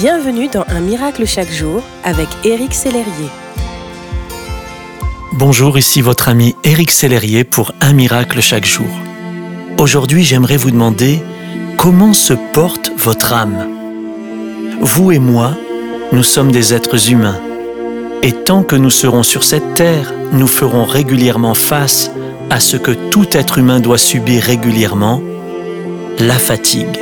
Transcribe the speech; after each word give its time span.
Bienvenue 0.00 0.48
dans 0.48 0.64
Un 0.68 0.80
miracle 0.80 1.26
chaque 1.26 1.50
jour 1.50 1.82
avec 2.04 2.26
Éric 2.42 2.72
Sellerier. 2.72 3.28
Bonjour, 5.34 5.76
ici 5.76 6.00
votre 6.00 6.30
ami 6.30 6.56
Éric 6.64 6.90
Sellerier 6.90 7.44
pour 7.44 7.72
Un 7.82 7.92
miracle 7.92 8.40
chaque 8.40 8.64
jour. 8.64 8.88
Aujourd'hui, 9.76 10.24
j'aimerais 10.24 10.56
vous 10.56 10.70
demander 10.70 11.22
comment 11.76 12.14
se 12.14 12.32
porte 12.32 12.90
votre 12.96 13.34
âme? 13.34 13.68
Vous 14.80 15.12
et 15.12 15.18
moi, 15.18 15.54
nous 16.12 16.22
sommes 16.22 16.50
des 16.50 16.72
êtres 16.72 17.10
humains. 17.10 17.38
Et 18.22 18.32
tant 18.32 18.62
que 18.62 18.76
nous 18.76 18.88
serons 18.88 19.22
sur 19.22 19.44
cette 19.44 19.74
terre, 19.74 20.14
nous 20.32 20.46
ferons 20.46 20.86
régulièrement 20.86 21.52
face 21.52 22.10
à 22.48 22.58
ce 22.58 22.78
que 22.78 22.92
tout 23.10 23.26
être 23.32 23.58
humain 23.58 23.80
doit 23.80 23.98
subir 23.98 24.44
régulièrement, 24.44 25.20
la 26.18 26.38
fatigue. 26.38 26.98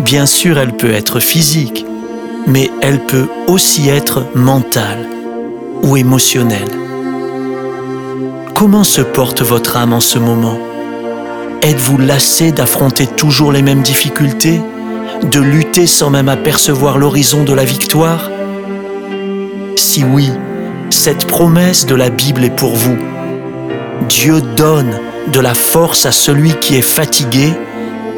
Bien 0.00 0.26
sûr, 0.26 0.58
elle 0.58 0.72
peut 0.72 0.90
être 0.90 1.20
physique, 1.20 1.86
mais 2.46 2.70
elle 2.80 3.00
peut 3.00 3.28
aussi 3.46 3.88
être 3.88 4.24
mentale 4.34 5.08
ou 5.82 5.96
émotionnelle. 5.96 6.70
Comment 8.54 8.84
se 8.84 9.00
porte 9.00 9.42
votre 9.42 9.76
âme 9.76 9.92
en 9.92 10.00
ce 10.00 10.18
moment? 10.18 10.58
Êtes-vous 11.62 11.98
lassé 11.98 12.52
d'affronter 12.52 13.06
toujours 13.06 13.52
les 13.52 13.62
mêmes 13.62 13.82
difficultés? 13.82 14.60
De 15.30 15.40
lutter 15.40 15.86
sans 15.86 16.10
même 16.10 16.28
apercevoir 16.28 16.98
l'horizon 16.98 17.44
de 17.44 17.52
la 17.52 17.64
victoire? 17.64 18.30
Si 19.76 20.04
oui, 20.04 20.30
cette 20.90 21.26
promesse 21.26 21.86
de 21.86 21.94
la 21.94 22.10
Bible 22.10 22.44
est 22.44 22.54
pour 22.54 22.74
vous. 22.74 22.96
Dieu 24.08 24.40
donne 24.40 24.98
de 25.32 25.40
la 25.40 25.54
force 25.54 26.06
à 26.06 26.12
celui 26.12 26.52
qui 26.60 26.76
est 26.76 26.82
fatigué 26.82 27.52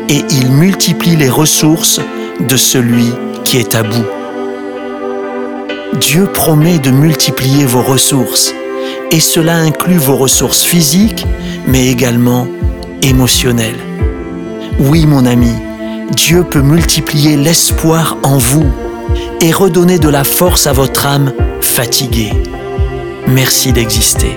et 0.08 0.24
il 0.30 0.50
multiplie 0.50 1.16
les 1.16 1.30
ressources 1.30 2.00
de 2.40 2.56
celui 2.56 3.12
qui 3.44 3.58
est 3.58 3.74
à 3.74 3.82
bout. 3.82 4.06
Dieu 6.00 6.26
promet 6.26 6.78
de 6.78 6.90
multiplier 6.90 7.66
vos 7.66 7.82
ressources 7.82 8.52
et 9.10 9.20
cela 9.20 9.56
inclut 9.56 9.98
vos 9.98 10.16
ressources 10.16 10.64
physiques 10.64 11.26
mais 11.66 11.88
également 11.88 12.48
émotionnelles. 13.02 13.80
Oui 14.78 15.06
mon 15.06 15.24
ami, 15.26 15.52
Dieu 16.12 16.42
peut 16.42 16.62
multiplier 16.62 17.36
l'espoir 17.36 18.16
en 18.22 18.38
vous 18.38 18.70
et 19.40 19.52
redonner 19.52 19.98
de 19.98 20.08
la 20.08 20.24
force 20.24 20.66
à 20.66 20.72
votre 20.72 21.06
âme 21.06 21.32
fatiguée. 21.60 22.32
Merci 23.26 23.72
d'exister. 23.72 24.36